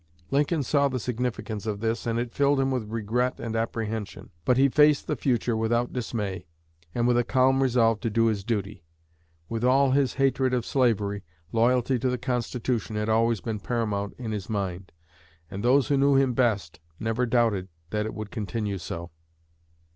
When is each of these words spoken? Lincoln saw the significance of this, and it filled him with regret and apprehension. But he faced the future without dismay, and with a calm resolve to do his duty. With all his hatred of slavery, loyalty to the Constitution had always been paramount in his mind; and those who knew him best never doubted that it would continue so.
Lincoln 0.31 0.63
saw 0.63 0.87
the 0.87 0.99
significance 0.99 1.67
of 1.67 1.79
this, 1.79 2.07
and 2.07 2.17
it 2.17 2.31
filled 2.33 2.59
him 2.59 2.71
with 2.71 2.89
regret 2.91 3.39
and 3.39 3.55
apprehension. 3.55 4.31
But 4.45 4.57
he 4.57 4.67
faced 4.67 5.05
the 5.05 5.15
future 5.15 5.55
without 5.55 5.93
dismay, 5.93 6.47
and 6.95 7.07
with 7.07 7.19
a 7.19 7.23
calm 7.23 7.61
resolve 7.61 7.99
to 7.99 8.09
do 8.09 8.25
his 8.25 8.43
duty. 8.43 8.83
With 9.47 9.63
all 9.63 9.91
his 9.91 10.15
hatred 10.15 10.55
of 10.55 10.65
slavery, 10.65 11.23
loyalty 11.51 11.99
to 11.99 12.09
the 12.09 12.17
Constitution 12.17 12.95
had 12.95 13.09
always 13.09 13.41
been 13.41 13.59
paramount 13.59 14.15
in 14.17 14.31
his 14.31 14.49
mind; 14.49 14.91
and 15.51 15.63
those 15.63 15.89
who 15.89 15.97
knew 15.97 16.15
him 16.15 16.33
best 16.33 16.79
never 16.99 17.27
doubted 17.27 17.67
that 17.91 18.07
it 18.07 18.15
would 18.15 18.31
continue 18.31 18.79
so. 18.79 19.11